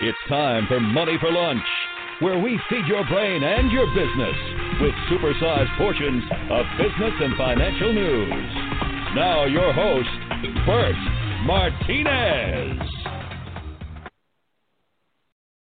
[0.00, 1.64] It's time for Money for Lunch,
[2.20, 4.36] where we feed your brain and your business
[4.80, 8.30] with supersized portions of business and financial news.
[9.16, 10.08] Now, your host,
[10.64, 10.94] Bert
[11.44, 12.80] Martinez.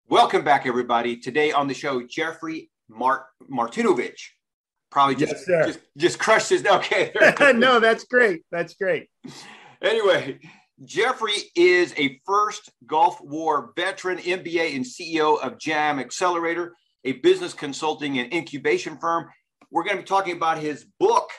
[0.08, 1.18] Welcome back, everybody.
[1.18, 4.22] Today on the show, Jeffrey Mart- Martinovich.
[4.92, 6.64] Probably just, Yes, just just crushed his.
[6.64, 7.12] Okay.
[7.56, 8.44] no, that's great.
[8.52, 9.08] That's great.
[9.82, 10.38] Anyway,
[10.86, 17.54] Jeffrey is a first Gulf War veteran, MBA, and CEO of Jam Accelerator, a business
[17.54, 19.28] consulting and incubation firm.
[19.70, 21.30] We're going to be talking about his book,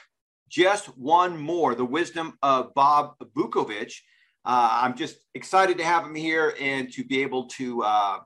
[0.49, 3.95] Just One More The Wisdom of Bob Vukovich.
[4.45, 8.19] Uh, I'm just excited to have him here and to be able to, uh,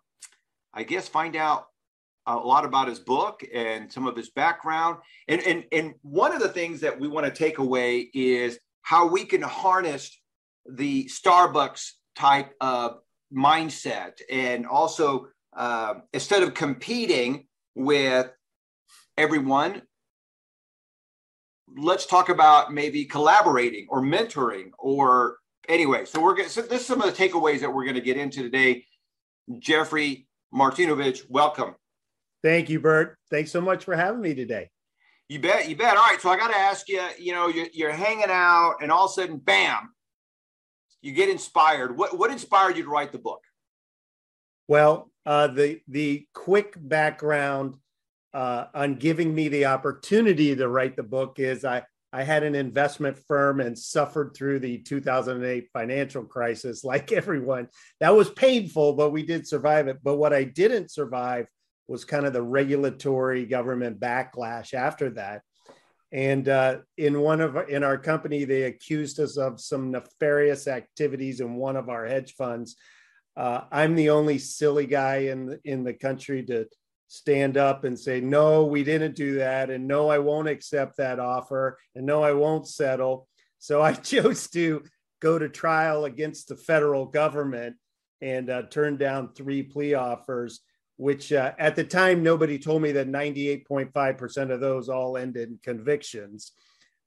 [0.74, 1.66] I guess, find out
[2.26, 4.98] a lot about his book and some of his background.
[5.28, 9.06] And, and, and one of the things that we want to take away is how
[9.06, 10.10] we can harness
[10.70, 12.98] the Starbucks type of
[13.34, 14.20] mindset.
[14.30, 18.30] And also, uh, instead of competing with
[19.16, 19.82] everyone,
[21.76, 25.36] let's talk about maybe collaborating or mentoring or
[25.68, 26.04] anyway.
[26.04, 28.00] So we're going to, so this is some of the takeaways that we're going to
[28.00, 28.84] get into today.
[29.58, 31.74] Jeffrey Martinovich, welcome.
[32.42, 33.18] Thank you, Bert.
[33.30, 34.70] Thanks so much for having me today.
[35.28, 35.96] You bet, you bet.
[35.96, 37.02] All right, so I got to ask you.
[37.18, 39.90] You know, you're, you're hanging out, and all of a sudden, bam,
[41.02, 41.96] you get inspired.
[41.96, 43.42] What what inspired you to write the book?
[44.68, 47.76] Well, uh, the the quick background
[48.34, 52.54] uh, on giving me the opportunity to write the book is I I had an
[52.54, 57.68] investment firm and suffered through the 2008 financial crisis like everyone.
[58.00, 59.98] That was painful, but we did survive it.
[60.02, 61.46] But what I didn't survive
[61.88, 65.42] was kind of the regulatory government backlash after that.
[66.16, 71.40] And uh, in one of in our company, they accused us of some nefarious activities
[71.40, 72.76] in one of our hedge funds.
[73.36, 76.68] Uh, I'm the only silly guy in in the country to
[77.08, 81.18] stand up and say, "No, we didn't do that," and "No, I won't accept that
[81.18, 84.84] offer," and "No, I won't settle." So I chose to
[85.20, 87.76] go to trial against the federal government
[88.22, 90.62] and uh, down three plea offers
[90.96, 95.58] which uh, at the time nobody told me that 98.5% of those all ended in
[95.62, 96.52] convictions.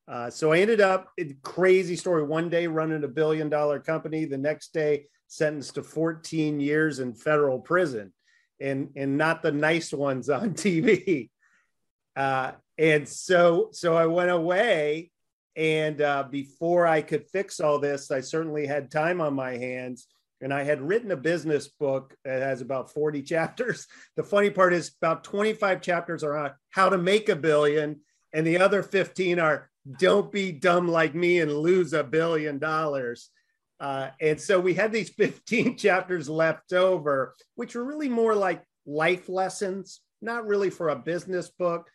[0.07, 1.11] Uh, so I ended up
[1.43, 2.23] crazy story.
[2.23, 7.13] One day running a billion dollar company, the next day sentenced to 14 years in
[7.13, 8.11] federal prison,
[8.59, 11.29] and and not the nice ones on TV.
[12.15, 15.11] Uh, and so so I went away,
[15.55, 20.07] and uh, before I could fix all this, I certainly had time on my hands
[20.41, 23.87] and I had written a business book that has about 40 chapters.
[24.15, 28.01] The funny part is about 25 chapters are on how to make a billion,
[28.33, 33.29] and the other 15 are don't be dumb like me and lose a billion dollars.
[33.79, 38.63] Uh, and so we had these 15 chapters left over, which were really more like
[38.85, 41.89] life lessons, not really for a business book.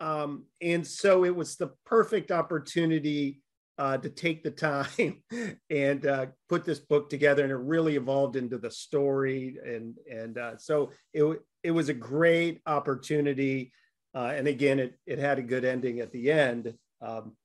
[0.00, 3.40] Um, and so it was the perfect opportunity
[3.78, 5.22] uh, to take the time
[5.70, 9.56] and uh, put this book together, and it really evolved into the story.
[9.64, 11.24] And and uh, so it
[11.62, 13.72] it was a great opportunity.
[14.14, 16.74] Uh, and again, it it had a good ending at the end.
[17.00, 17.36] Um,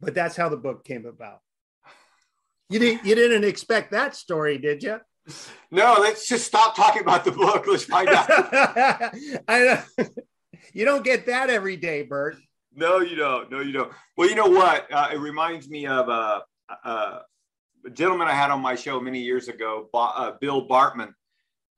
[0.00, 1.38] but that's how the book came about.
[2.68, 4.98] You didn't you didn't expect that story, did you?
[5.70, 7.64] No, let's just stop talking about the book.
[7.68, 8.26] Let's find out.
[9.48, 10.06] I know.
[10.72, 12.36] you don't get that every day, Bert.
[12.74, 13.50] No, you don't.
[13.50, 13.92] No, you don't.
[14.16, 14.90] Well, you know what?
[14.92, 16.40] Uh, it reminds me of uh,
[16.84, 17.18] uh,
[17.84, 21.14] a gentleman I had on my show many years ago, uh, Bill Bartman,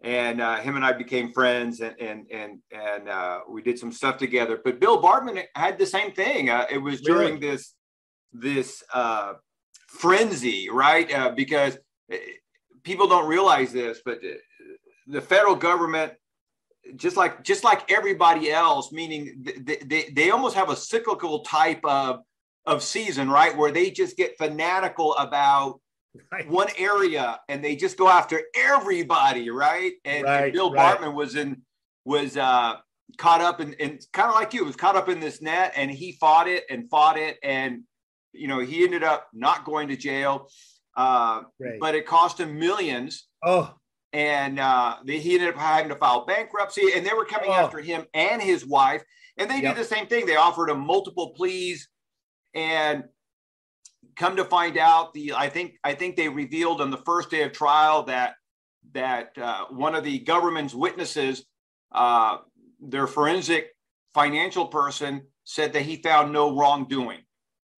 [0.03, 3.91] and uh, him and I became friends, and and and and uh, we did some
[3.91, 4.61] stuff together.
[4.63, 6.51] But Bill Bartman had the same thing.
[6.51, 7.53] Uh, it was during Really?
[7.53, 7.75] this
[8.33, 9.35] this uh,
[9.89, 11.13] frenzy, right?
[11.13, 11.77] Uh, because
[12.13, 12.17] uh,
[12.83, 14.21] people don't realize this, but
[15.07, 16.13] the federal government
[16.97, 21.81] just like just like everybody else meaning they, they, they almost have a cyclical type
[21.85, 22.21] of
[22.67, 25.81] of season right where they just get fanatical about
[26.31, 26.49] Right.
[26.49, 30.97] one area and they just go after everybody right and, and bill right.
[30.97, 31.63] bartman was in
[32.05, 32.75] was uh
[33.19, 35.91] caught up in and kind of like you was caught up in this net and
[35.91, 37.83] he fought it and fought it and
[38.33, 40.49] you know he ended up not going to jail
[40.97, 41.81] uh Right.
[41.81, 43.75] but it cost him millions Oh,
[44.15, 47.55] and uh, they, he ended up having to file bankruptcy, and they were coming Oh.
[47.55, 49.03] after him and his wife.
[49.37, 49.75] And they Yep.
[49.75, 50.25] did the same thing.
[50.25, 51.89] They offered him multiple pleas,
[52.55, 53.05] and
[54.15, 57.43] come to find out, the I think I think they revealed on the first day
[57.43, 58.37] of trial that
[58.93, 61.45] that uh, one of the government's witnesses,
[61.91, 62.39] uh,
[62.81, 63.71] their forensic
[64.15, 67.19] financial person, said that he found no wrongdoing.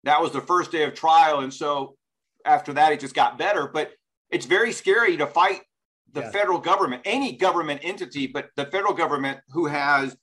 [0.04, 1.96] That was the first day of trial, and so
[2.44, 3.66] after that, it just got better.
[3.72, 3.92] But
[4.30, 5.62] it's very scary to fight
[6.16, 6.30] the Yeah.
[6.30, 10.16] federal government, any government entity, but the federal government who has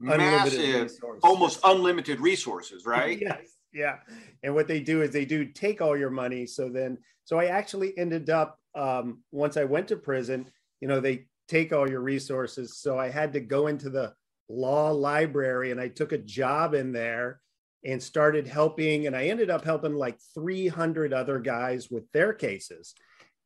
[0.00, 1.20] Unlimited massive, resources.
[1.22, 3.18] almost unlimited resources, right?
[3.20, 3.96] yes yeah
[4.44, 7.46] and what they do is they do take all your money so then so i
[7.46, 10.48] actually ended up um, once i went to prison
[10.80, 14.14] you know they take all your resources so i had to go into the
[14.48, 17.40] law library and i took a job in there
[17.84, 22.94] and started helping and i ended up helping like 300 other guys with their cases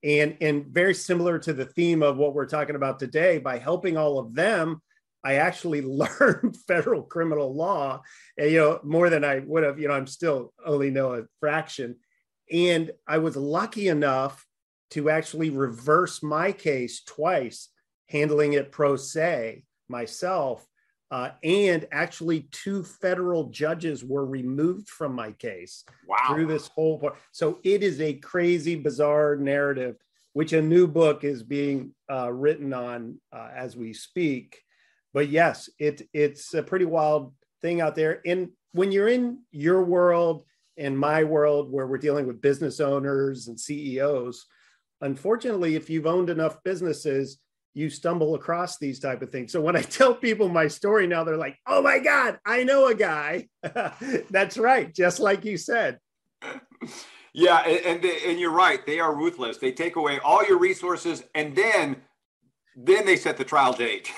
[0.04, 3.96] and and very similar to the theme of what we're talking about today by helping
[3.96, 4.80] all of them
[5.24, 8.02] I actually learned federal criminal law,
[8.36, 9.78] and, you know, more than I would have.
[9.78, 11.96] You know, I'm still only know a fraction,
[12.50, 14.44] and I was lucky enough
[14.92, 17.68] to actually reverse my case twice,
[18.08, 20.66] handling it pro se myself,
[21.10, 26.16] uh, and actually two federal judges were removed from my case Wow.
[26.28, 27.16] through this whole part.
[27.32, 29.96] So it is a crazy, bizarre narrative,
[30.34, 34.60] which a new book is being uh, written on uh, as we speak.
[35.14, 37.32] But yes, it it's a pretty wild
[37.62, 38.20] thing out there.
[38.26, 40.44] And when you're in your world
[40.76, 44.44] and my world, where we're dealing with business owners and CEOs,
[45.00, 47.38] unfortunately, if you've owned enough businesses,
[47.78, 49.52] you stumble across these type of things.
[49.52, 52.88] So when I tell people my story now, they're like, "Oh my God, I know
[52.88, 53.48] a guy."
[54.30, 55.98] That's right, just like you said.
[57.32, 58.84] Yeah, and, and and you're right.
[58.84, 59.58] They are ruthless.
[59.58, 61.96] They take away all your resources, and then
[62.76, 64.10] then they set the trial date.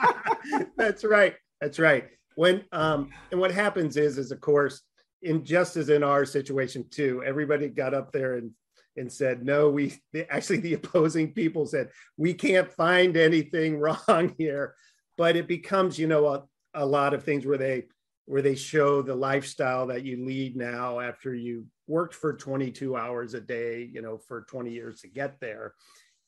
[0.76, 1.34] That's right.
[1.60, 2.08] That's right.
[2.34, 4.82] When um and what happens is is of course
[5.22, 8.52] in just as in our situation too, everybody got up there and
[8.96, 9.94] and said no we
[10.30, 13.78] actually the opposing people said we can't find anything
[14.08, 14.74] wrong here
[15.16, 16.44] but it becomes you know a,
[16.74, 17.84] a lot of things where they
[18.26, 23.34] where they show the lifestyle that you lead now after you worked for 22 hours
[23.34, 25.74] a day you know for 20 years to get there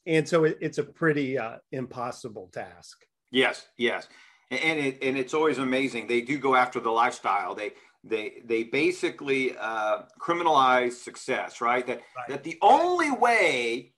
[0.06, 4.08] and so it, it's a pretty uh, impossible task yes, yes,
[4.50, 6.06] and it and it's always amazing.
[6.06, 7.54] They do go after the lifestyle.
[7.54, 7.72] They
[8.08, 11.86] they they basically uh, criminalize success, right?
[11.86, 12.28] That Right.
[12.28, 13.92] that the only way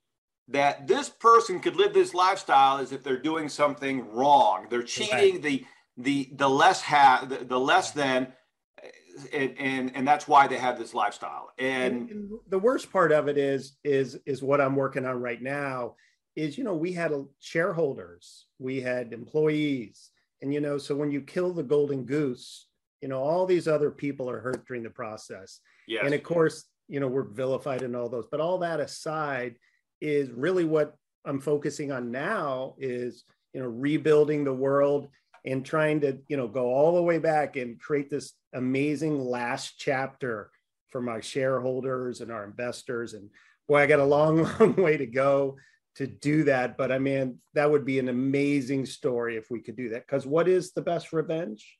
[0.47, 4.67] that this person could live this lifestyle is if they're doing something wrong.
[4.69, 5.65] They're cheating the
[5.97, 8.33] the the less ha the, the less than,
[9.33, 11.49] and, and and that's why they have this lifestyle.
[11.57, 15.21] and, And and the worst part of it is is is what i'm working on
[15.21, 15.95] right now
[16.35, 20.11] is you know we had a, shareholders we had employees
[20.41, 22.67] and you know so when you kill the golden goose
[23.01, 25.59] you know all these other people are hurt during the process.
[25.87, 29.55] Yes, and of course you know we're vilified and all those but all that aside
[30.01, 30.93] is really what
[31.25, 35.07] i'm focusing on now is you know rebuilding the world
[35.45, 39.75] and trying to you know go all the way back and create this amazing last
[39.77, 40.51] chapter
[40.89, 43.13] for my shareholders and our investors.
[43.13, 43.29] And
[43.67, 45.55] boy i got a long long way to go
[45.95, 49.75] to do that but i mean that would be an amazing story if we could
[49.75, 50.05] do that.
[50.05, 51.77] Because what is the best revenge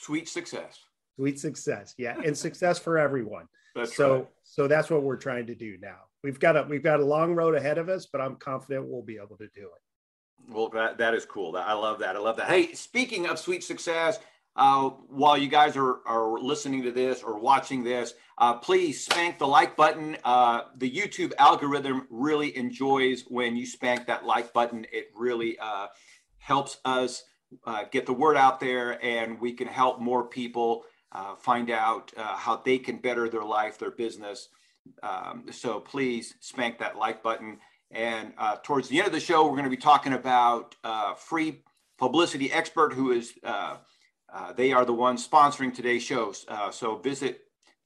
[0.00, 0.78] sweet success.
[1.16, 4.26] sweet success yeah and success for everyone That's so right.
[4.42, 7.34] so that's what we're trying to do now we've got a we've got a long
[7.36, 10.98] road ahead of us but i'm confident we'll be able to do it Well, that,
[10.98, 11.56] that is cool.
[11.56, 12.16] I love that.
[12.16, 12.48] I love that.
[12.48, 14.18] Hey, speaking of sweet success,
[14.56, 14.88] uh,
[15.20, 19.46] while you guys are, are listening to this or watching this, uh, please spank the
[19.46, 20.16] like button.
[20.24, 24.84] Uh, the YouTube algorithm really enjoys when you spank that like button.
[24.98, 25.86] It really uh,
[26.38, 27.22] helps us
[27.64, 32.12] uh, get the word out there and we can help more people uh, find out
[32.16, 34.48] uh, how they can better their life, their business.
[35.02, 37.58] Um, so please spank that like button.
[37.90, 41.14] And uh, towards the end of the show, we're going to be talking about uh,
[41.14, 41.62] free
[41.98, 43.78] publicity expert who is, uh,
[44.56, 46.46] they are the ones sponsoring today's shows.
[46.70, 47.40] So visit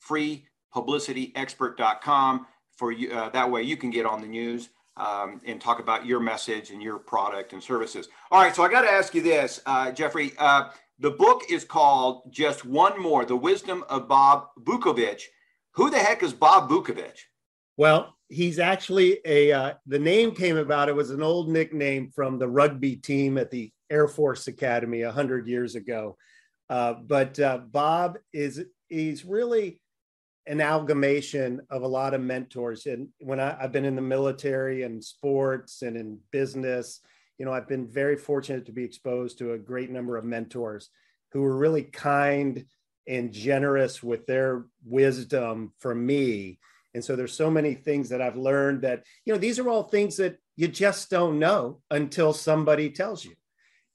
[0.06, 3.08] freepublicityexpert.com for you.
[3.08, 6.82] That way you can get on the news um, and talk about your message and
[6.82, 8.08] your product and services.
[8.30, 8.54] All right.
[8.54, 10.32] So I got to ask you this, uh, Jeffrey.
[10.38, 15.22] Uh, the book is called Just One More The Wisdom of Bob Vukovich.
[15.72, 17.18] Who the heck is Bob Vukovich?
[17.76, 20.88] Well, he's actually a uh, the name came about.
[20.88, 25.10] It was an old nickname from the rugby team at the Air Force Academy a
[25.10, 26.16] hundred years ago.
[26.70, 29.80] Uh, but uh, Bob is he's really
[30.48, 32.86] amalgamation of a lot of mentors.
[32.86, 37.00] And when I, I've been in the military and sports and in business,
[37.38, 40.90] you know, I've been very fortunate to be exposed to a great number of mentors
[41.32, 42.64] who were really kind
[43.06, 46.58] and generous with their wisdom for me.
[46.94, 49.82] And so there's so many things that I've learned that, you know, these are all
[49.82, 53.34] things that you just don't know until somebody tells you.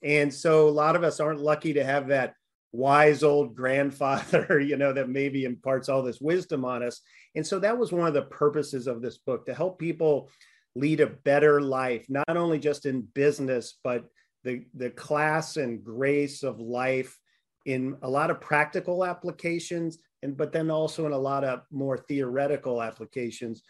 [0.03, 2.33] And so a lot of us aren't lucky to have that
[2.71, 7.01] wise old grandfather, you know, that maybe imparts all this wisdom on us.
[7.35, 10.29] And so that was one of the purposes of this book to help people
[10.75, 14.05] lead a better life, not only just in business, but
[14.43, 17.17] the, the class and grace of life
[17.65, 21.97] in a lot of practical applications, and but then also in a lot of more
[21.97, 23.63] theoretical applications.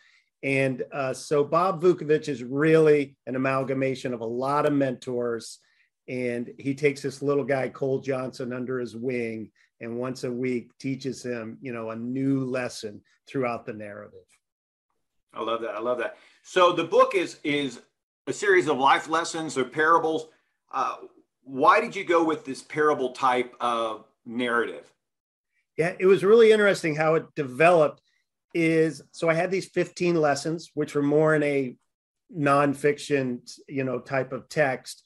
[0.43, 5.59] And uh, so Bob Vukovich is really an amalgamation of a lot of mentors.
[6.09, 9.51] And he takes this little guy, Cole Johnson, under his wing
[9.81, 14.19] and once a week teaches him, you know, a new lesson throughout the narrative.
[15.33, 15.75] I love that.
[15.75, 16.17] I love that.
[16.43, 17.81] So the book is is
[18.27, 20.27] a series of life lessons or parables.
[20.71, 20.95] Uh,
[21.43, 24.91] why did you go with this parable type of narrative?
[25.77, 28.01] Yeah, it was really interesting how it developed.
[28.55, 31.75] Is so I had these 15 lessons, which were more in a
[32.35, 35.03] nonfiction, you know, type of text.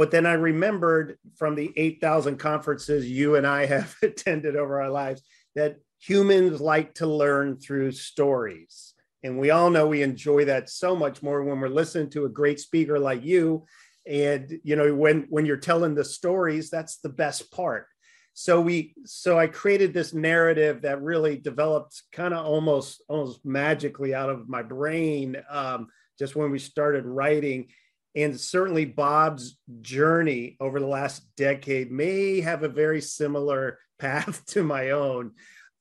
[0.00, 4.88] But then I remembered from the 8,000 conferences you and I have attended over our
[4.88, 5.20] lives
[5.56, 8.94] that humans like to learn through stories.
[9.22, 12.30] And we all know we enjoy that so much more when we're listening to a
[12.30, 13.66] great speaker like you.
[14.06, 17.86] And you know, when when you're telling the stories, that's the best part.
[18.32, 24.14] So we so I created this narrative that really developed kind of almost almost magically
[24.14, 25.88] out of my brain um,
[26.18, 27.68] just when we started writing.
[28.14, 34.62] And certainly Bob's journey over the last decade may have a very similar path to
[34.62, 35.32] my own.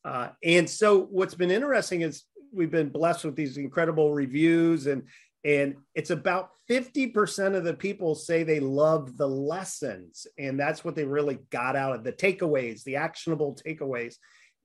[0.04, 5.04] Uh, and so what's been interesting is we've been blessed with these incredible reviews and
[5.46, 10.96] and it's about 50% of the people say they love the lessons and that's what
[10.96, 14.16] they really got out of the takeaways the actionable takeaways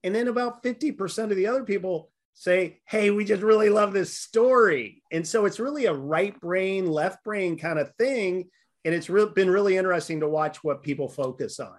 [0.02, 4.18] and then about 50% of the other people say hey we just really love this
[4.18, 5.02] story.
[5.12, 8.50] And so it's really a right brain left brain kind of thing.
[8.84, 11.78] And it's re- been really interesting to watch what people focus on.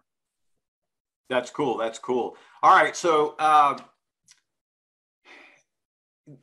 [1.29, 1.77] That's cool.
[1.77, 2.37] That's cool.
[2.63, 2.95] All right.
[2.95, 3.77] So uh,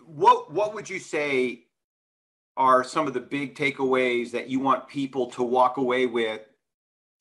[0.04, 1.64] what what would you say
[2.56, 6.42] are some of the big takeaways that you want people to walk away with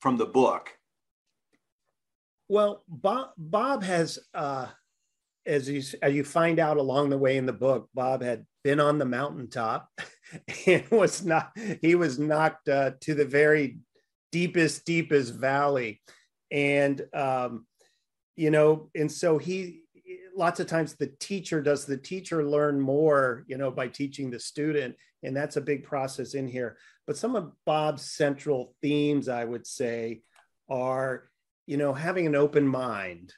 [0.00, 0.76] from the book?
[2.48, 4.66] Well, Bob, Bob has, uh,
[5.46, 8.80] as you, as you find out along the way in the book, Bob had been
[8.80, 9.88] on the mountaintop
[10.66, 13.78] and was not, he was knocked uh, to the very
[14.30, 16.00] deepest, deepest valley.
[16.50, 17.66] And, um,
[18.36, 19.82] you know, and so he,
[20.36, 24.38] lots of times the teacher does the teacher learn more you know by teaching the
[24.38, 29.44] student and that's a big process in here but some of bob's central themes i
[29.44, 30.22] would say
[30.68, 31.28] are
[31.66, 33.32] you know having an open mind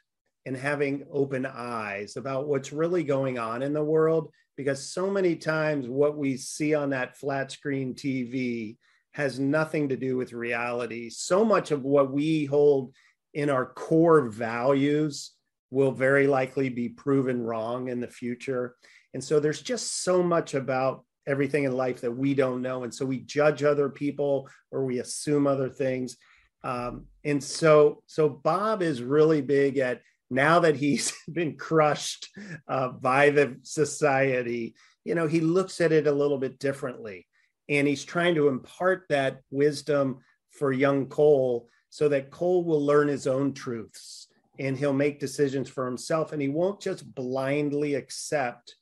[0.47, 5.35] and having open eyes about what's really going on in the world because so many
[5.35, 8.77] times what we see on that flat screen tv
[9.13, 12.93] has nothing to do with reality so much of what we hold
[13.35, 15.33] in our core values
[15.75, 18.77] will very likely be proven wrong in the future.
[19.13, 22.85] And so there's just so much about everything in life that we don't know.
[22.85, 26.17] And so we judge other people or we assume other things.
[26.63, 30.01] Um, and so, so Bob is really big at
[30.35, 32.29] now that he's been crushed
[32.69, 34.75] uh, by the society,
[35.05, 37.27] you know, he looks at it a little bit differently.
[37.69, 40.19] And he's trying to impart that wisdom
[40.51, 45.69] for young Cole so that Cole will learn his own truths and he'll make decisions
[45.69, 48.77] for himself and he won't just blindly accept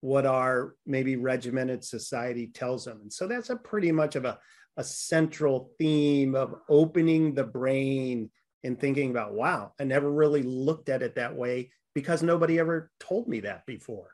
[0.00, 4.38] what our maybe regimented society tells him and so that's a pretty much of a,
[4.76, 8.30] a central theme of opening the brain
[8.64, 12.90] and thinking about wow i never really looked at it that way because nobody ever
[13.00, 14.10] told me that before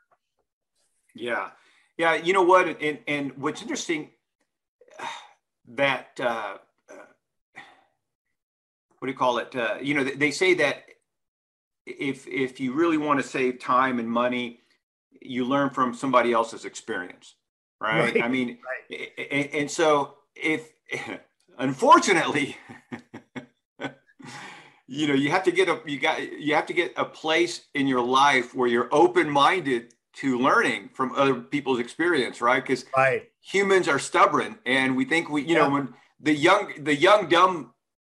[1.15, 1.49] yeah
[1.97, 4.09] yeah you know what and, and what's interesting
[5.67, 6.57] that uh,
[6.89, 6.95] uh
[8.99, 10.83] what do you call it uh, you know they say that
[11.85, 14.61] if if you really want to save time and money,
[15.21, 17.35] you learn from somebody else's experience,
[17.79, 18.13] right?
[18.13, 18.23] right.
[18.23, 18.59] I mean,
[18.89, 19.09] right.
[19.31, 20.71] And, and so if
[21.57, 22.57] unfortunately,
[24.87, 27.67] you know, you have to get a you got you have to get a place
[27.73, 32.61] in your life where you're open minded to learning from other people's experience, right?
[32.61, 33.23] Because right.
[33.41, 35.63] humans are stubborn, and we think we, you yeah.
[35.63, 37.73] know, when the young the young dumb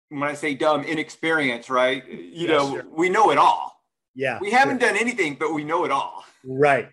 [0.09, 2.07] when I say dumb, inexperience, right?
[2.09, 2.85] You know, sure.
[2.91, 3.83] we know it all.
[4.15, 4.39] Yeah.
[4.41, 4.91] We haven't sure.
[4.91, 6.25] done anything, but we know it all.
[6.45, 6.89] Right.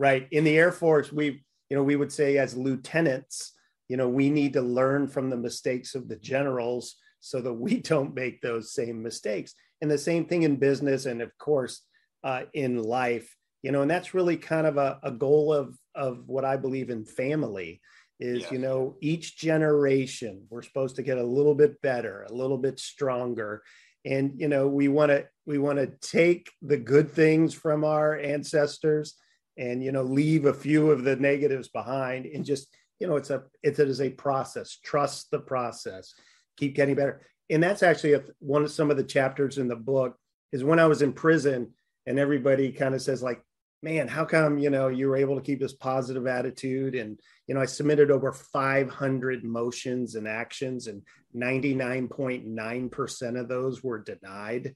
[0.00, 0.26] Right.
[0.30, 3.52] In the Air Force, we, you know, we would say as lieutenants,
[3.88, 7.80] you know, we need to learn from the mistakes of the generals so that we
[7.80, 9.54] don't make those same mistakes.
[9.80, 11.82] And the same thing in business and of course
[12.24, 16.28] uh, in life, you know, and that's really kind of a, a goal of of
[16.28, 17.80] what I believe in family
[18.20, 22.58] is you know each generation we're supposed to get a little bit better a little
[22.58, 23.62] bit stronger.
[24.04, 28.18] And you know we want to we want to take the good things from our
[28.18, 29.14] ancestors
[29.56, 32.68] and you know leave a few of the negatives behind and just
[33.00, 34.78] you know it's a it is a process.
[34.82, 36.14] Trust the process
[36.58, 37.20] keep getting better.
[37.50, 40.16] And that's actually a, one of some of the chapters in the book
[40.52, 41.74] is when i was in prison
[42.06, 43.42] and everybody kind of says like
[43.82, 46.94] man how come you know you were able to keep this positive attitude?
[46.94, 51.02] And you know i submitted over 500 motions and actions and
[51.36, 54.74] 99.9% of those were denied.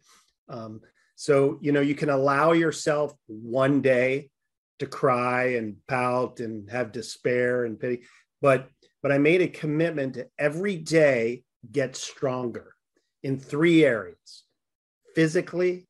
[0.49, 0.81] Um,
[1.15, 4.31] so you know you can allow yourself one day
[4.79, 8.03] to cry and pout and have despair and pity
[8.41, 8.69] but
[9.03, 12.75] but i made a commitment to every day get stronger
[13.23, 14.45] in three areas
[15.15, 15.87] physically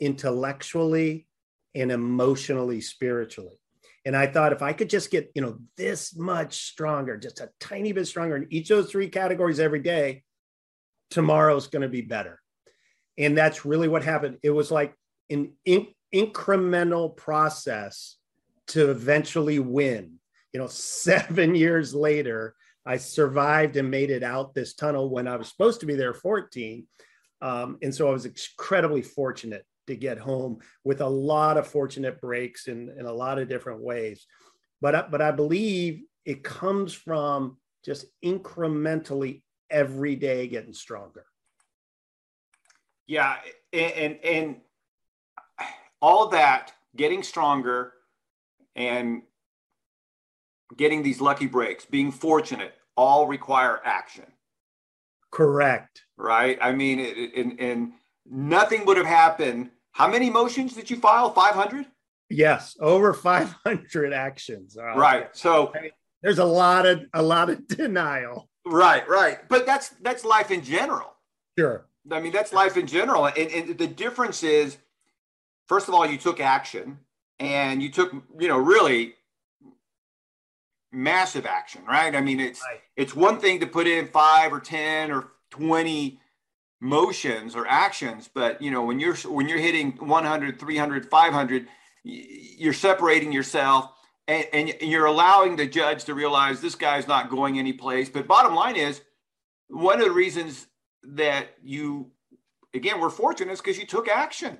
[0.00, 1.26] intellectually
[1.74, 3.58] and emotionally spiritually.
[4.04, 7.50] And i thought if i could just get you know this much stronger just a
[7.60, 10.22] tiny bit stronger in each of those three categories every day
[11.10, 12.40] tomorrow's going to be better.
[13.16, 14.38] And that's really what happened.
[14.42, 14.94] It was like
[15.30, 18.16] an in- incremental process
[18.68, 20.14] to eventually win.
[20.52, 22.54] You know 7 years later
[22.88, 26.14] i survived and made it out this tunnel when i was supposed to be there
[26.14, 26.86] 14
[27.40, 32.20] um, and so i was incredibly fortunate to get home with a lot of fortunate
[32.20, 34.26] breaks in, in a lot of different ways.
[34.80, 41.24] But, but I believe it comes from just incrementally every day getting stronger.
[43.06, 43.36] Yeah.
[43.72, 44.56] And, and, and
[46.00, 47.94] all that, getting stronger
[48.76, 49.22] and
[50.76, 54.26] getting these lucky breaks, being fortunate, all require action.
[55.30, 56.02] Correct.
[56.16, 56.58] Right.
[56.60, 57.00] I mean,
[57.36, 57.92] and, and
[58.26, 61.32] nothing would have happened how many motions did you file?
[61.32, 61.84] 500?
[62.30, 64.76] Yes, over 500 actions.
[64.80, 65.34] Oh, right.
[65.36, 65.90] So I mean,
[66.22, 68.48] there's a lot of a lot of denial.
[68.64, 69.38] Right, right.
[69.48, 71.16] But that's that's life in general.
[71.58, 71.86] Sure.
[72.12, 73.26] I mean, that's life in general.
[73.26, 74.78] And, and the difference is,
[75.66, 76.98] first of all, you took action
[77.40, 79.14] and you took, you know, really
[80.92, 82.14] massive action, right?
[82.14, 82.80] I mean, it's right.
[82.96, 86.20] it's one thing to put in five or 10 or 20
[86.80, 91.66] motions or actions but you know when you're when you're hitting 100 300 500
[92.04, 93.90] you're separating yourself
[94.28, 98.54] and, and you're allowing the judge to realize this guy's not going anyplace but bottom
[98.54, 99.00] line is
[99.66, 100.68] one of the reasons
[101.02, 102.12] that you
[102.72, 104.56] again we're fortunate is because you took action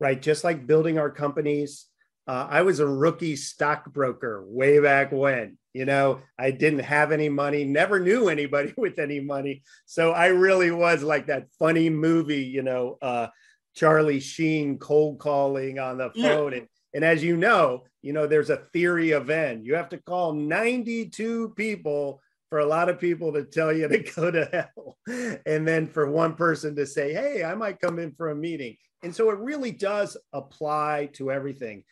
[0.00, 1.87] right just like building our companies
[2.28, 5.56] uh, I was a rookie stockbroker way back when.
[5.72, 9.62] You know, I didn't have any money, never knew anybody with any money.
[9.86, 13.28] So I really was like that funny movie, you know, uh,
[13.74, 16.52] Charlie Sheen cold calling on the phone.
[16.52, 16.58] Yeah.
[16.58, 19.64] And, and as you know, you know, there's a theory of N.
[19.64, 23.98] You have to call 92 people for a lot of people to tell you to
[23.98, 24.98] go to hell.
[25.46, 28.76] And then for one person to say, hey, I might come in for a meeting.
[29.02, 31.84] And so it really does apply to everything.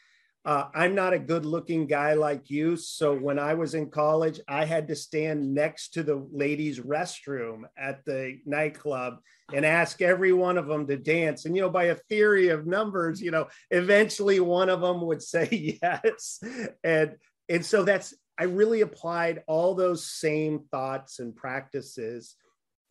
[0.46, 2.76] Uh, I'm not a good looking guy like you.
[2.76, 7.62] So when I was in college, I had to stand next to the ladies' restroom
[7.76, 9.16] at the nightclub
[9.52, 11.46] and ask every one of them to dance.
[11.46, 15.20] And, you know, by a theory of numbers, you know, eventually one of them would
[15.22, 16.40] say yes.
[16.84, 17.16] And,
[17.48, 22.36] and so that's, I really applied all those same thoughts and practices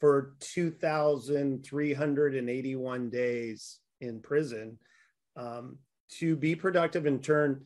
[0.02, 4.78] for 2,381 days in prison.
[5.38, 5.78] Um,
[6.20, 7.66] to be productive and turn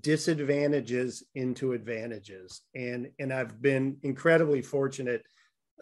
[0.00, 2.62] disadvantages into advantages.
[2.74, 5.22] And and i've been incredibly fortunate.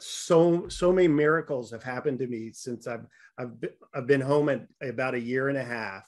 [0.00, 3.06] So so many miracles have happened to me since i've
[3.38, 6.04] i've been, I've been home at about a year and a half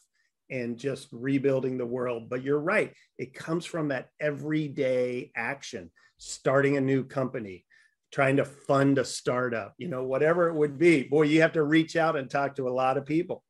[0.51, 2.29] and just rebuilding the world.
[2.29, 2.93] But you're right.
[3.19, 7.65] It comes from that everyday action starting a new company
[8.13, 11.05] trying to fund a startup you know whatever it would be.
[11.05, 13.45] Boy you have to reach out and talk to a lot of people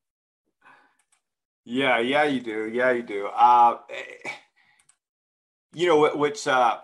[1.64, 2.70] yeah, yeah, you do.
[2.72, 3.26] Yeah, you do.
[3.28, 3.78] Uh,
[5.74, 6.78] you know what, what's uh,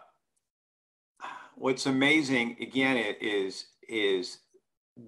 [1.56, 4.38] what's amazing again is is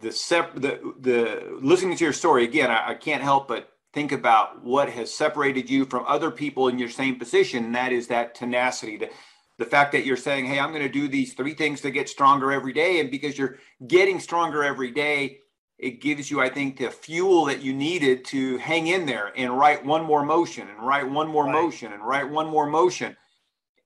[0.01, 2.71] the sep- the the listening to your story again.
[2.71, 6.79] I, I can't help but think about what has separated you from other people in
[6.79, 8.99] your same position, and that is that tenacity.
[8.99, 9.11] The,
[9.59, 12.11] the fact that you're saying, "Hey, I'm going to do these three things to get
[12.11, 15.41] stronger every day," and because you're getting stronger every day,
[15.83, 19.59] it gives you, I think, the fuel that you needed to hang in there and
[19.59, 21.53] write one more motion and write one more right.
[21.53, 23.17] motion and write one more motion.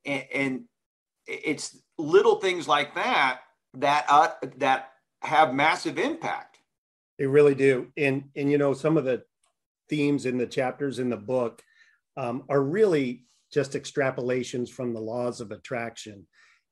[0.05, 0.65] And, and,
[1.29, 3.41] it's little things like that
[3.75, 4.29] that uh,
[4.59, 4.91] that
[5.23, 6.59] have massive impact.
[7.19, 7.89] They really do.
[7.97, 9.25] And and you know some of the
[9.89, 11.63] themes in the chapters in the book
[12.17, 16.27] um, are really just extrapolations from the laws of attraction.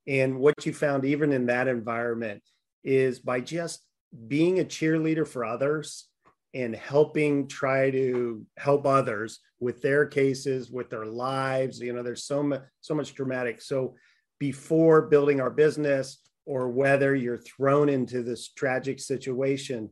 [0.07, 2.43] And what you found even in that environment
[2.83, 3.81] is by just
[4.29, 6.09] being a cheerleader for others
[6.53, 11.81] and helping try to help others with their cases, with their lives.
[11.81, 13.61] You know, there's so much, so much dramatic.
[13.61, 13.97] So
[14.39, 19.91] before building our business, or whether you're thrown into this tragic situation,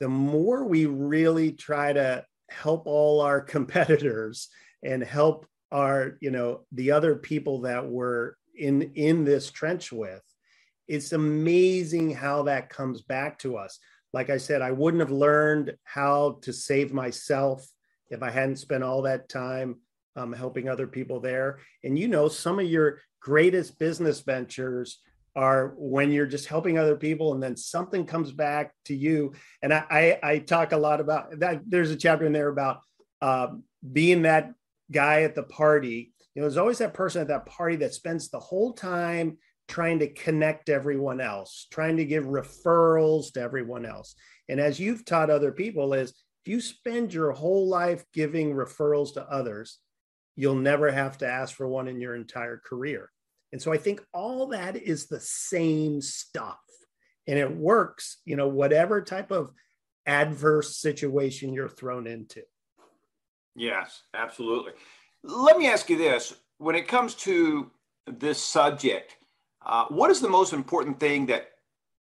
[0.00, 4.48] the more we really try to help all our competitors
[4.82, 10.22] and help our, you know, the other people that we're in in this trench with,
[10.88, 13.78] it's amazing how that comes back to us.
[14.12, 17.68] Like I said, I wouldn't have learned how to save myself
[18.10, 19.76] if I hadn't spent all that time
[20.16, 21.58] um, helping other people there.
[21.84, 25.00] And you know, some of your greatest business ventures
[25.36, 29.34] are when you're just helping other people and then something comes back to you.
[29.62, 31.60] And I, I, I talk a lot about that.
[31.66, 32.80] There's a chapter in there about
[33.20, 33.48] uh,
[33.92, 34.52] being that
[34.90, 36.12] guy at the party.
[36.34, 39.36] You know, there's always that person at that party that spends the whole time
[39.68, 44.14] trying to connect everyone else, trying to give referrals to everyone else.
[44.48, 49.12] And as you've taught other people, is if you spend your whole life giving referrals
[49.14, 49.78] to others,
[50.36, 53.10] you'll never have to ask for one in your entire career.
[53.52, 56.58] And so I think all that is the same stuff.
[57.26, 59.50] And it works, you know, whatever type of
[60.06, 62.42] adverse situation you're thrown into.
[63.54, 64.72] Yes, absolutely.
[65.22, 67.70] Let me ask you this when it comes to
[68.06, 69.16] this subject,
[69.68, 71.50] uh, what is the most important thing that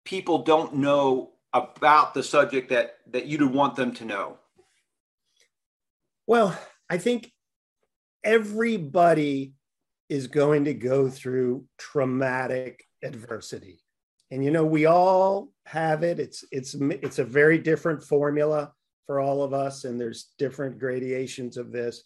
[0.04, 4.38] people don't know about the subject that that you'd want them to know?
[6.26, 6.56] Well,
[6.88, 7.32] I think
[8.22, 9.54] everybody
[10.08, 13.80] is going to go through traumatic adversity.
[14.30, 16.20] And you know, we all have it.
[16.20, 18.72] It's it's it's a very different formula
[19.06, 22.04] for all of us, and there's different gradations of this.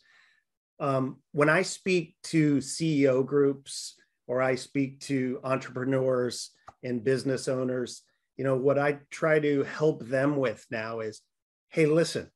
[0.80, 6.50] Um, when I speak to CEO groups or I speak to entrepreneurs
[6.82, 8.02] and business owners,
[8.36, 11.20] you know, what I try to help them with now is
[11.70, 12.30] hey, listen,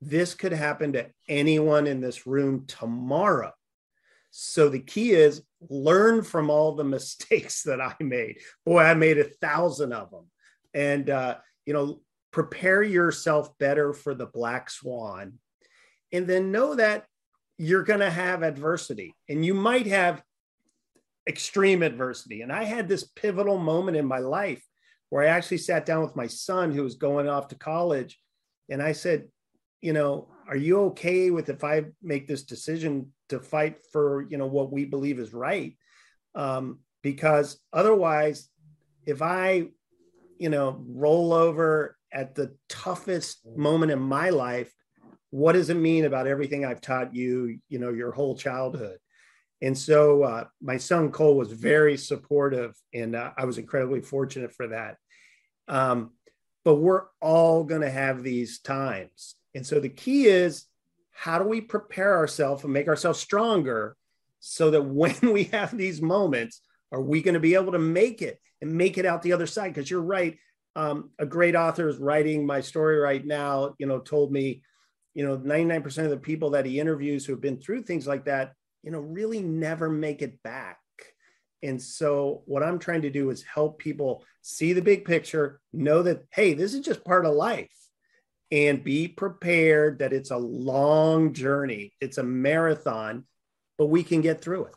[0.00, 3.52] this could happen to anyone in this room tomorrow.
[4.30, 8.38] So the key is learn from all the mistakes that I made.
[8.64, 10.30] Boy, I made a thousand of them.
[10.72, 15.34] And, uh, you know, prepare yourself better for the black swan.
[16.12, 17.04] And then know that
[17.58, 20.22] you're going to have adversity and you might have
[21.28, 22.42] extreme adversity.
[22.42, 24.64] And I had this pivotal moment in my life
[25.10, 28.18] where I actually sat down with my son who was going off to college.
[28.68, 29.28] And I said,
[29.80, 34.38] you know, are you okay with if I make this decision to fight for, you
[34.38, 35.76] know, what we believe is right?
[36.34, 38.48] Um, because otherwise,
[39.06, 39.68] if I,
[40.38, 44.72] you know, roll over at the toughest moment in my life,
[45.30, 48.98] what does it mean about everything I've taught you, you know, your whole childhood?
[49.62, 54.52] And so uh, my son Cole was very supportive, and uh, I was incredibly fortunate
[54.52, 54.96] for that.
[55.68, 56.12] Um,
[56.64, 59.34] but we're all going to have these times.
[59.54, 60.66] And so the key is
[61.10, 63.96] how do we prepare ourselves and make ourselves stronger
[64.40, 68.22] so that when we have these moments, are we going to be able to make
[68.22, 69.72] it and make it out the other side?
[69.74, 70.38] Because you're right.
[70.76, 74.62] Um, a great author is writing my story right now, you know, told me,
[75.14, 78.24] you know, 99% of the people that he interviews who have been through things like
[78.26, 80.78] that, you know, really never make it back.
[81.62, 86.02] And so, what I'm trying to do is help people see the big picture, know
[86.02, 87.68] that, hey, this is just part of life,
[88.50, 91.92] and be prepared that it's a long journey.
[92.00, 93.24] It's a marathon,
[93.76, 94.74] but we can get through it.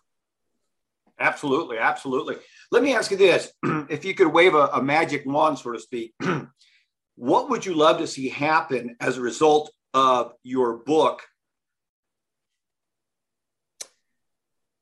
[1.19, 1.77] Absolutely.
[1.77, 2.35] Absolutely.
[2.71, 3.51] Let me ask you this
[3.89, 6.13] if you could wave a, a magic wand, so to speak,
[7.15, 11.23] what would you love to see happen as a result of your book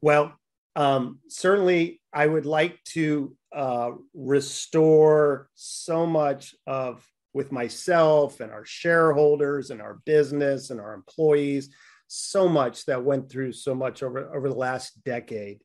[0.01, 0.33] Well,
[0.75, 8.65] um, certainly, I would like to uh, restore so much of with myself and our
[8.65, 11.69] shareholders and our business and our employees,
[12.07, 15.61] so much that went through so much over over the last decade.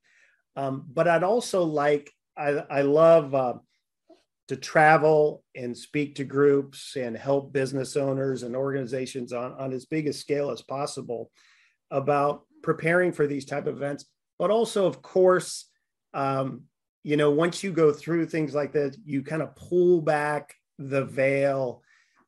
[0.54, 3.54] Um, but I'd also like I, I love uh,
[4.48, 9.86] to travel and speak to groups and help business owners and organizations on, on as
[9.86, 11.30] big a scale as possible
[11.90, 14.04] about preparing for these type of events
[14.38, 15.66] but also, of course,
[16.14, 16.62] um,
[17.02, 21.04] you know, once you go through things like this you kind of pull back the
[21.04, 21.82] veil,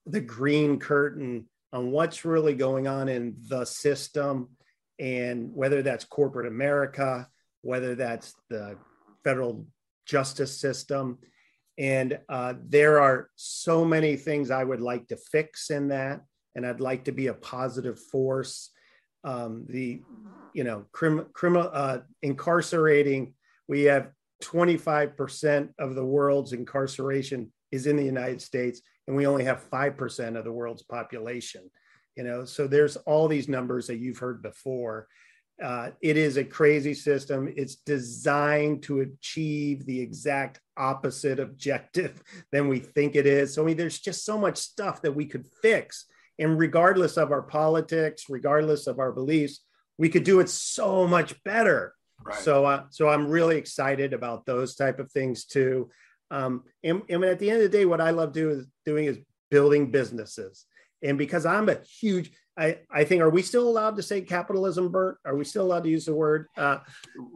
[0.07, 4.49] the green curtain on what's really going on in the system,
[4.99, 7.29] and whether that's corporate America,
[7.63, 8.77] whether that's the
[9.25, 9.67] federal
[10.07, 11.19] justice system.
[11.77, 16.23] And uh, there are so many things I would like to fix in that.
[16.57, 18.71] And I'd like to be a positive force
[19.25, 20.03] um, the
[20.55, 23.35] you know crim, criminal uh, incarcerating
[23.69, 24.11] we have
[24.43, 30.39] 25% of the world's incarceration is in the United States, and we only have 5%
[30.39, 31.71] of the world's population.
[32.17, 35.07] You know, so there's all these numbers that you've heard before.
[35.63, 37.53] Uh, it is a crazy system.
[37.57, 43.55] It's designed to achieve the exact opposite objective than we think it is.
[43.55, 46.07] So, I mean, there's just so much stuff that we could fix.
[46.39, 49.61] And regardless of our politics, regardless of our beliefs,
[49.99, 51.95] we could do it so much better.
[52.25, 52.39] Right.
[52.39, 55.91] So, uh, so I'm really excited about those type of things too.
[56.31, 59.07] Um, and, and at the end of the day, what I love do is, doing
[59.07, 59.19] is
[59.51, 60.67] building businesses.
[61.03, 64.91] And because I'm a huge, I, I think, are we still allowed to say capitalism,
[64.91, 65.19] Bert?
[65.25, 66.47] Are we still allowed to use the word?
[66.57, 66.79] Uh,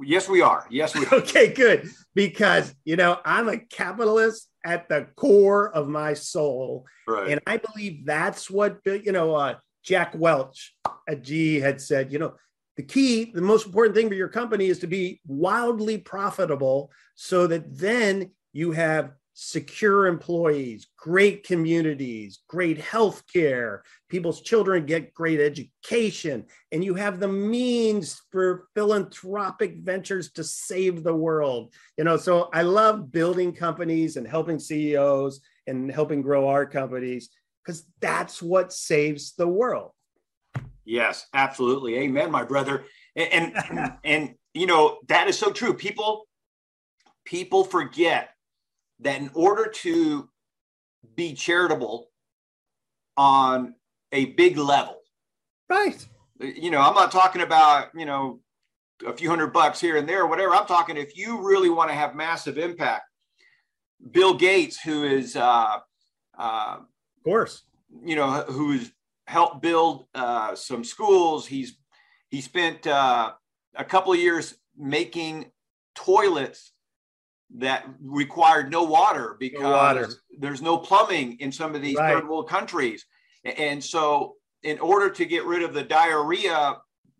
[0.04, 0.66] yes, we are.
[0.68, 1.14] Yes, we are.
[1.22, 1.88] Okay, good.
[2.14, 6.86] Because, you know, I'm a capitalist at the core of my soul.
[7.06, 7.30] Right.
[7.30, 10.74] And I believe that's what, you know, uh, Jack Welch
[11.08, 12.34] at GE had said, you know,
[12.76, 17.46] the key, the most important thing for your company is to be wildly profitable so
[17.46, 25.40] that then you have secure employees, great communities, great health care, people's children get great
[25.40, 31.72] education, and you have the means for philanthropic ventures to save the world.
[31.96, 37.30] You know, so I love building companies and helping CEOs and helping grow our companies
[37.64, 39.92] because that's what saves the world.
[40.84, 41.96] Yes, absolutely.
[41.98, 42.84] Amen, my brother.
[43.16, 45.74] And and, and you know, that is so true.
[45.74, 46.26] People
[47.24, 48.30] people forget
[49.02, 50.28] that in order to
[51.14, 52.08] be charitable
[53.16, 53.74] on
[54.12, 54.98] a big level,
[55.68, 56.06] right?
[56.40, 58.40] You know, I'm not talking about, you know,
[59.06, 60.54] a few hundred bucks here and there, or whatever.
[60.54, 63.04] I'm talking if you really want to have massive impact.
[64.10, 65.78] Bill Gates, who is, uh,
[66.38, 67.62] uh, of course,
[68.04, 68.92] you know, who's
[69.26, 71.46] helped build uh, some schools.
[71.46, 71.76] He's
[72.30, 73.32] he spent uh,
[73.74, 75.50] a couple of years making
[75.94, 76.72] toilets
[77.58, 80.08] that required no water because no water.
[80.38, 82.14] there's no plumbing in some of these right.
[82.14, 83.04] third world countries.
[83.44, 86.76] And so, in order to get rid of the diarrhea,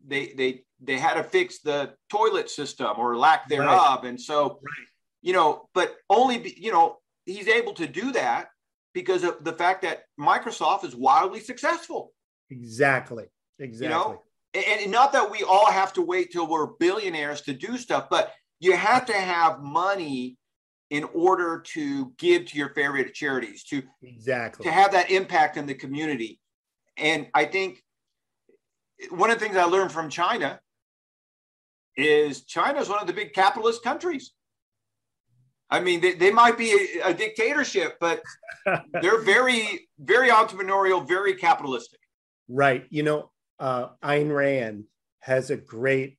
[0.07, 4.01] they they they had to fix the toilet system or lack thereof.
[4.03, 4.11] Right.
[4.11, 4.87] And so, right.
[5.21, 8.49] you know, but only be, you know he's able to do that
[8.95, 12.13] because of the fact that Microsoft is wildly successful.
[12.51, 13.25] Exactly.
[13.59, 13.87] Exactly.
[13.87, 14.23] You know,
[14.55, 18.09] and, and not that we all have to wait till we're billionaires to do stuff,
[18.11, 20.39] but you have to have money
[20.89, 24.65] in order to give to your favorite charities to exactly.
[24.65, 26.39] to have that impact in the community.
[26.97, 27.83] And i think
[29.11, 30.61] one of the things i learned from china
[31.97, 34.33] is china is one of the big capitalist countries.
[35.69, 36.71] I mean they, they might be
[37.01, 38.23] a, a dictatorship but
[39.03, 41.99] they're very very entrepreneurial very capitalistic.
[42.49, 42.87] Right.
[42.91, 44.85] You know uh, Ayn Rand
[45.21, 46.19] has a great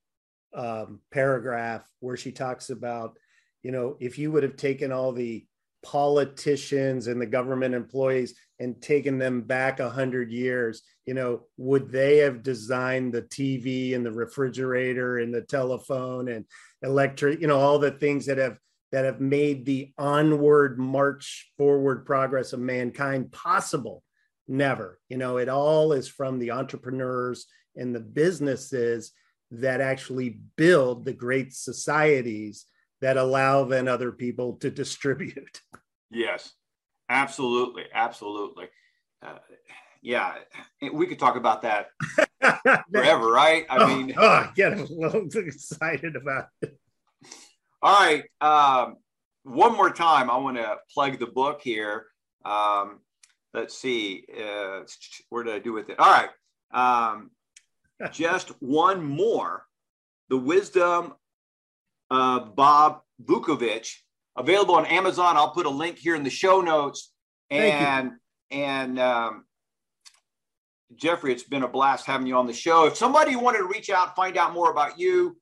[0.54, 3.18] um, paragraph where she talks about,
[3.62, 5.46] you know, if you would have taken all the
[5.84, 11.92] politicians and the government employees and taken them back a hundred years, you know, would
[11.92, 16.46] they have designed the TV and the refrigerator and the telephone and
[16.82, 18.58] electric, you know, all the things that have
[18.92, 24.04] that have made the onward march forward progress of mankind possible?
[24.48, 25.00] Never.
[25.10, 29.12] You know, it all is from the entrepreneurs and the businesses
[29.54, 32.66] that actually build the great societies
[33.02, 35.62] that allow then other people to distribute.
[36.16, 36.54] Yes,
[37.10, 38.66] absolutely, absolutely.
[39.26, 39.40] Uh,
[40.04, 40.36] yeah,
[40.94, 41.88] we could talk about that
[42.94, 43.66] forever, right?
[43.68, 46.78] I oh, mean, oh, I get a little excited about it.
[47.82, 48.98] All right, um,
[49.42, 52.06] one more time, I want to plug the book here.
[52.46, 53.00] Um,
[53.56, 54.82] let's see, uh,
[55.30, 55.98] where did I do with it?
[55.98, 56.30] All right.
[56.74, 57.32] Um,
[58.12, 59.66] just one more
[60.30, 61.14] The Wisdom
[62.10, 63.96] of Bob Vukovich,
[64.38, 65.38] available on Amazon.
[65.38, 67.12] I'll put a link here in the show notes.
[67.50, 68.12] And,
[68.52, 69.46] and, um,
[70.96, 72.86] Jeffrey, it's been a blast having you on the show.
[72.86, 75.38] If somebody wanted to reach out, find out more about you,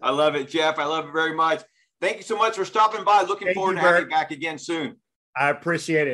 [0.01, 0.79] I love it, Jeff.
[0.79, 1.61] I love it very much.
[2.01, 3.21] Thank you so much for stopping by.
[3.21, 4.97] Looking Thank forward you, to having you back again soon.
[5.37, 6.09] I appreciate it.